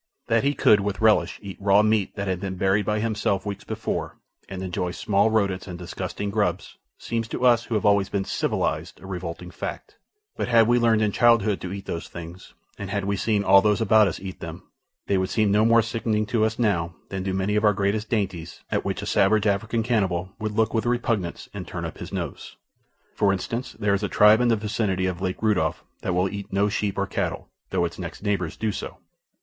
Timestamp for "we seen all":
13.05-13.61